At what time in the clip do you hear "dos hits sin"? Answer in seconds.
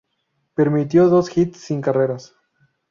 1.09-1.79